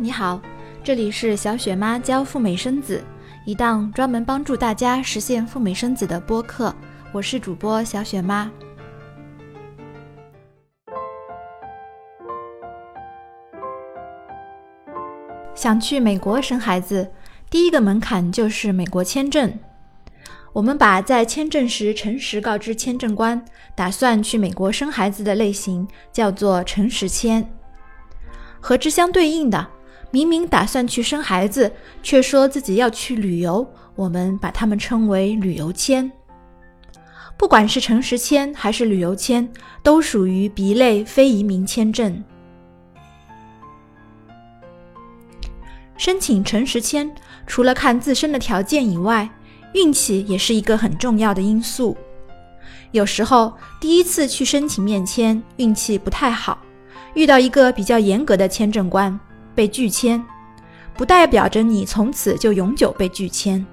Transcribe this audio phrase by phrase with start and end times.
[0.00, 0.40] 你好，
[0.84, 3.02] 这里是小雪妈教赴美生子，
[3.44, 6.72] 一档专门帮助大家实现赴美生子的播客。
[7.10, 8.48] 我是主播小雪妈。
[15.52, 17.10] 想去美国生孩子，
[17.50, 19.52] 第一个门槛就是美国签证。
[20.52, 27.52] 我们把在签证时诚实告知签证官打算去美国生孩子的类型叫做诚实签。
[28.60, 29.68] 和之相对应的，
[30.10, 31.70] 明明打算去生孩子，
[32.02, 36.10] 却说自己要去旅游，我们把他们称为旅游签。
[37.36, 39.48] 不管是诚实签还是旅游签，
[39.82, 42.24] 都属于 B 类非移民签证。
[45.96, 47.10] 申请诚实签，
[47.46, 49.28] 除了看自身的条件以外，
[49.74, 51.96] 运气也是一个很重要的因素。
[52.92, 56.58] 有时候第一次去申请面签，运气不太好。
[57.14, 59.18] 遇到一个比较严格的签证官
[59.58, 60.24] 被拒签，
[60.94, 63.66] 不代表着你从此就永久被拒签。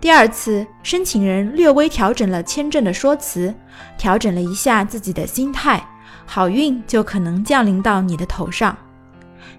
[0.00, 3.54] 第二次，申请人略微调整了签证的说辞，
[3.96, 5.88] 调整了一下自己的心态，
[6.26, 8.76] 好运就可能降临到你的头上。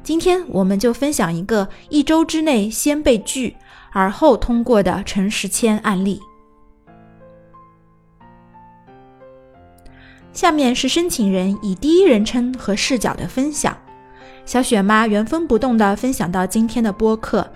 [0.03, 3.55] 今天我们就分享一个一周之内先被拒
[3.93, 6.19] 而后通过的诚实签案例。
[10.33, 13.77] 下面是申请人以第一人称和视角的分享，
[14.45, 17.49] 小雪妈原封不动地分享到今天的播客，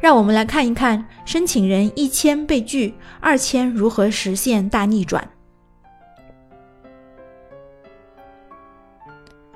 [0.00, 5.28] 让我们来看一看申请人一千被拒，二千如何实现大逆转。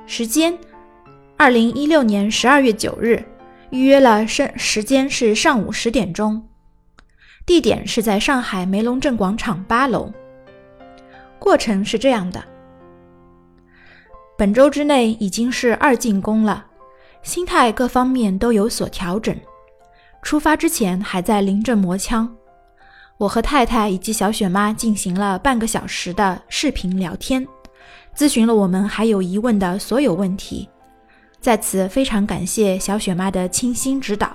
[0.06, 0.56] 时间：
[1.39, 3.25] 二零一六年十二月九日，
[3.71, 6.47] 预约了申时间是上午十点钟，
[7.47, 10.12] 地点是在上海梅龙镇广场八楼。
[11.39, 12.45] 过程是这样的。
[14.37, 16.66] 本周之内已经是二进宫了，
[17.25, 19.35] 心态各方面都有所调整。
[20.23, 22.31] 出发之前还在临阵磨枪，
[23.19, 27.47] 我和太太以及小雪妈进行了半个小时的视频聊天，
[28.15, 30.69] 咨询了我们还有疑问的所有问题。
[31.41, 34.31] 在此非常感谢小雪妈的倾心指导。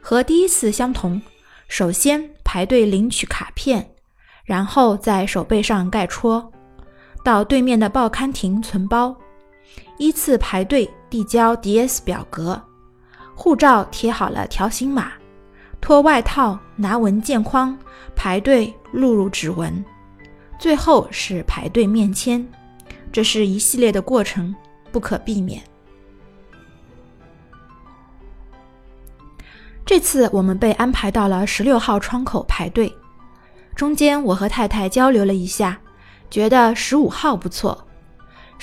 [0.00, 1.20] 和第一次相同，
[1.68, 3.90] 首先排队领取卡片，
[4.44, 6.50] 然后在手背上盖戳。
[7.24, 9.16] 到对面的报刊亭存包，
[9.98, 12.60] 依次排队递交 DS 表格，
[13.34, 15.12] 护照贴好了条形码，
[15.80, 17.76] 脱外套拿文件框，
[18.16, 19.84] 排队录入指纹，
[20.58, 22.44] 最后是排队面签，
[23.12, 24.54] 这是一系列的过程，
[24.90, 25.62] 不可避免。
[29.86, 32.92] 这次我们被安排到了十六号窗口排队，
[33.76, 35.78] 中间我和太太交流了一下。
[36.30, 37.83] 觉得十五号不错，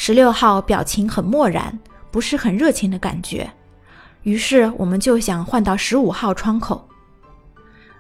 [0.04, 1.78] 十六号表情很漠然，
[2.10, 3.48] 不是很热情的感觉。
[4.24, 6.90] 于是我们就想换到十五号窗口。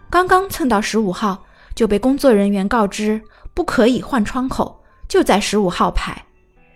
[0.09, 1.45] 刚刚蹭到十五号，
[1.75, 3.21] 就被工作人员告知
[3.53, 6.19] 不可以换窗口，就在十五号排。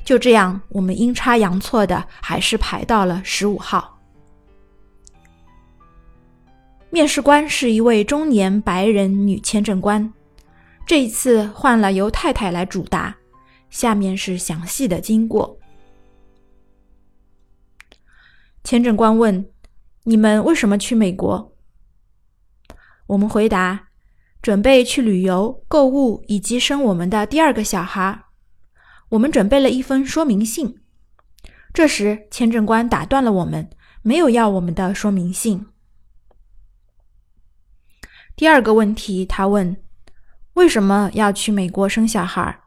[0.03, 3.97] 就这样，我们阴差阳错的还是排到了十五号。
[6.91, 10.13] 面试官是一位中年白人女签证官。
[10.85, 13.15] 这一次换了由太太来主答，
[13.75, 15.59] 下面是详细的经过。
[18.63, 19.51] 签证官问
[20.05, 21.53] ：“你们为什么去美国？”
[23.07, 23.89] 我们回答
[24.41, 28.23] ：“准备去旅游、购物以及生我们的第二个小孩。”
[29.11, 30.79] 我们准备了一封说明信。
[31.73, 33.69] 这时，签证官打断了我们，
[34.01, 35.65] 没有要我们的说明信。
[38.37, 39.75] 第二个问题，他问。
[40.53, 42.61] 为什么要去美国生小孩？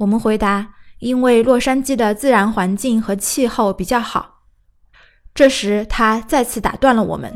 [0.00, 0.66] 我们回答：
[1.00, 4.40] 因为洛杉矶的自然环境和气候比较好。
[5.34, 7.30] 这时，他再次打断了我们：“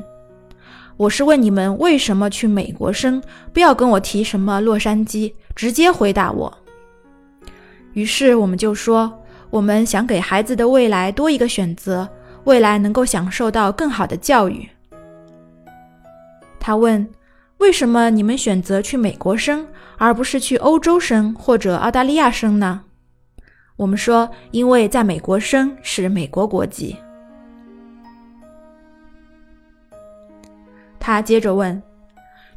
[0.97, 3.23] 我是问你们为什么去美国生，
[3.53, 6.59] 不要跟我提什么洛杉矶，直接回答我。”
[7.93, 9.13] 于是我们就说
[9.51, 12.09] ：“我们想给孩子的未来多一个选择，
[12.45, 14.67] 未来能够享受到更好的教育。”
[16.59, 17.07] 他问。
[17.59, 19.67] 为什么你们选择去美国生，
[19.97, 22.83] 而不是去欧洲生或者澳大利亚生呢？
[23.77, 26.97] 我们说，因为在美国生是美国国籍。
[31.01, 31.83] 他接着问：“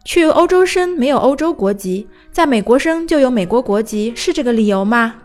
[0.05, 5.15] 去欧洲生没有欧洲国籍，在美国生就有美国国籍，是这个理由吗？”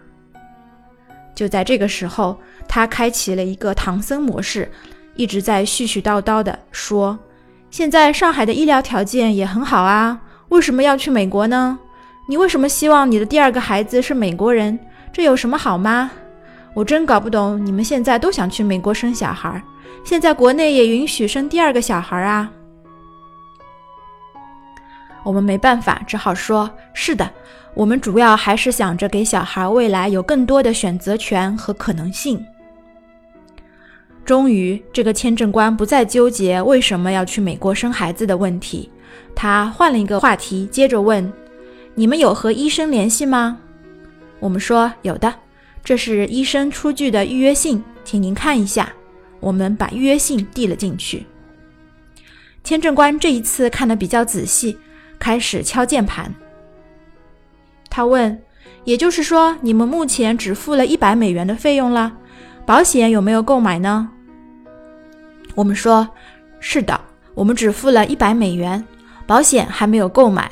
[1.35, 4.71] 就在这个时候，他开启了一个唐僧模式，
[5.15, 7.19] 一直在絮絮叨叨的说
[7.73, 10.21] ：“现在上海的医疗条件也很好啊，
[10.51, 11.79] 为什么要去美国呢？
[12.29, 14.79] 你为什么希望你的第二个孩子是美国人？”
[15.11, 16.11] 这有什么好吗？
[16.75, 19.63] 我真搞不懂，你们现在都想去美国生小孩，
[20.05, 22.51] 现在国内也允许生第二个小孩啊。
[25.25, 27.31] 我们没办法，只好说：是的，
[27.73, 32.45] 我们主要还是想着给小孩未来有更多的选择权和可能性。
[34.25, 38.89] 终于，这个签证官不再纠结为什么要去美国生孩子的问题，
[39.35, 41.33] 他换了一个话题，接着问：
[41.95, 43.59] 你们有和医生联系吗？
[44.39, 45.35] 我们说有的，
[45.83, 48.93] 这是医生出具的预约信，请您看一下。
[49.41, 51.27] 我们把预约信递了进去。
[52.63, 54.79] 签证官这一次看得比较仔细，
[55.19, 56.33] 开始敲键盘。
[57.91, 58.41] 他问
[58.85, 62.17] ：“也就是说，你们目前只付了一百美元的费用了？
[62.65, 64.09] 保险有没有购买呢？”
[65.55, 66.09] 我们说
[66.61, 66.99] ：“是的，
[67.35, 68.83] 我们只付了一百美元，
[69.27, 70.51] 保险还没有购买，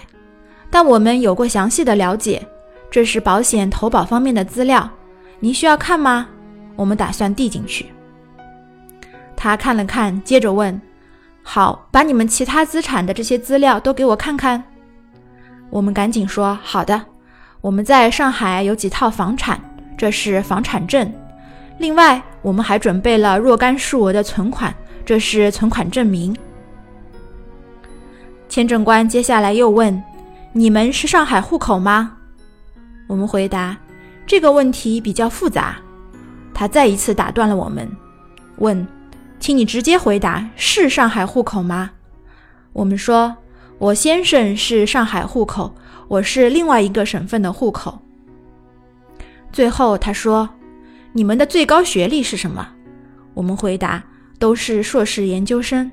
[0.70, 2.46] 但我们有过详细的了解。”
[2.90, 4.90] 这是保险投保方面的资料，
[5.38, 6.26] 您需要看吗？
[6.74, 7.86] 我们打算递进去。
[9.36, 10.80] 他看了看，接着问
[11.44, 14.60] ：“好，把你们其他资产的这些资料都给我看看。”
[15.70, 17.00] 我们赶紧说：“好的，
[17.60, 19.60] 我们在上海有几套房产，
[19.96, 21.12] 这是房产证。
[21.80, 24.72] 另外，我们还准备了若干数额的存款，
[25.02, 26.36] 这是存款证明。”
[28.50, 30.00] 签证官接下来又问
[30.52, 32.18] ：“你们是上海户口吗？”
[33.08, 33.74] 我们回答
[34.26, 35.78] 这个问题比较复杂。
[36.52, 37.90] 他再一次打断了我们，
[38.58, 38.86] 问
[39.40, 41.92] ：“请你直接回答，是上海户口吗？”
[42.74, 43.34] 我们说
[43.80, 45.74] ：“我先生是上海户口，
[46.08, 47.98] 我是另外一个省份的户口。”
[49.50, 50.46] 最后他说
[51.12, 52.68] ：“你们的最高学历是什么？”
[53.34, 54.02] 我们回答
[54.38, 55.90] ：“都是硕士研究生。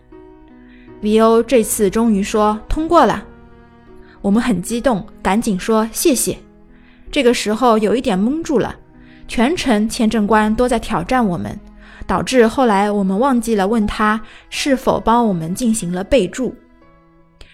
[1.01, 1.43] ”V.O.
[1.43, 3.23] 这次终于说通过了，
[4.21, 6.37] 我们很激动，赶紧说谢谢。
[7.11, 8.75] 这个时候有一点懵住了，
[9.27, 11.57] 全程签证官都在挑战我们，
[12.07, 14.19] 导致后来我们忘记了问他
[14.49, 16.55] 是否帮我们进行了备注。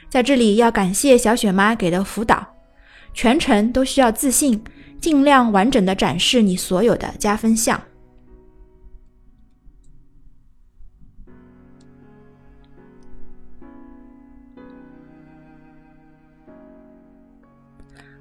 [0.10, 2.48] 在这里要感谢小雪妈给的辅导，
[3.14, 4.64] 全程都需要自信，
[5.04, 7.78] 尽量完整的展示你所有的加分项。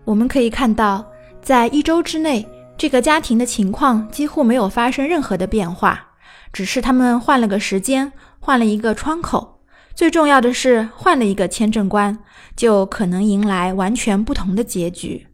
[0.04, 1.06] 我们可以看到。
[1.40, 2.44] 在一周之内，
[2.76, 6.08] 这个家庭的情况几乎没有发生任何的变化，
[6.52, 9.60] 只是他们换了个时间，换了一个窗口，
[9.94, 12.18] 最重要的是换了一个签证官，
[12.56, 15.28] 就可能迎来完全不同的结局。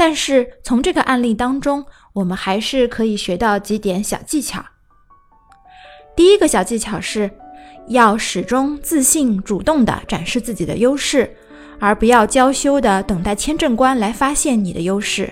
[0.00, 4.64] 但是从这个案例当中，我们还是可以学到几点小技巧。
[6.16, 7.30] 第一个小技巧是，
[7.88, 11.30] 要始终自信、主动地展示自己的优势。
[11.78, 15.30] 而不要娇羞的等待签证官来发现你的优势，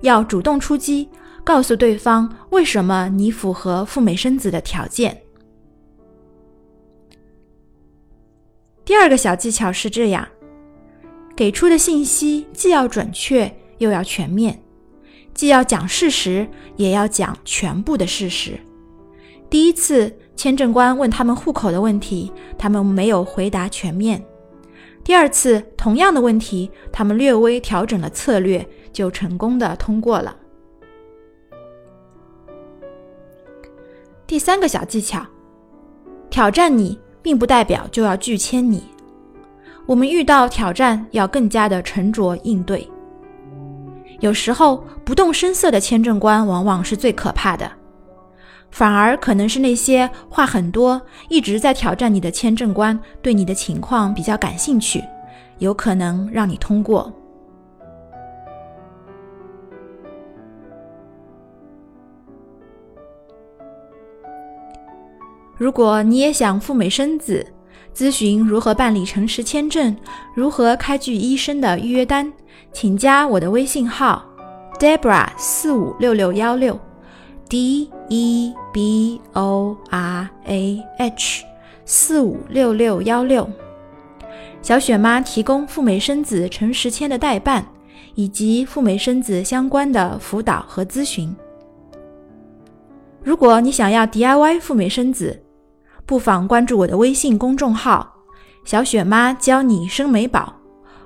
[0.00, 1.08] 要主动出击，
[1.44, 5.22] 告诉对方为什么你符合赴美生子的条件。
[8.84, 10.26] 第二个小技巧是这样：
[11.36, 14.62] 给出的信息既要准确又要全面，
[15.34, 18.58] 既要讲事实，也要讲全部的事实。
[19.50, 24.24] 第一次签证官问他们户口的问题，他们没有回答全面。
[25.02, 30.36] 第二次同样的问题，他们略微调整了策略，就成功的通过了。
[34.28, 35.26] 第三个小技巧，
[36.30, 38.84] 挑战你并不代表就要拒签你。
[39.86, 42.88] 我们遇到挑战要更加的沉着应对。
[44.22, 47.70] 有时候不动声色的签证官往往是最可怕的。
[48.70, 55.02] 反而可能是那些话很多、一直在挑战你的签证官对你的情况比较感兴趣，
[55.58, 57.12] 有可能让你通过。
[65.56, 67.44] 如果你也想赴美生子，
[67.94, 69.96] 咨询如何办理诚实签证，
[70.34, 72.32] 如何开具医生的预约单，
[72.72, 74.24] 请加我的微信号
[74.78, 76.78] ：Debra 四五六六幺六。
[77.48, 81.44] D E B O R A H
[81.84, 83.46] 四五六六幺六，
[84.62, 87.66] 小雪妈提供赴美生子诚实签的代办，
[88.14, 91.36] 以及赴美生子相关的辅导和咨询。
[93.22, 95.38] 如果你想要 DIY 赴美生子，
[96.04, 98.14] 不妨关注我的微信公众号
[98.64, 100.52] “小雪妈教你生美宝”，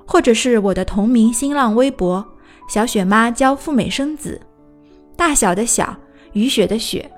[0.05, 2.25] 或者是我的同名新浪微博
[2.69, 4.41] “小雪妈教赴美生子”。
[5.15, 5.95] 大小的小，
[6.33, 7.09] 雨雪的雪。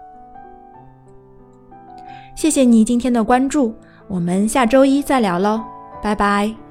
[2.35, 3.75] 谢谢你今天的关注，
[4.07, 5.61] 我们下周一再聊喽，
[6.01, 6.68] 拜拜。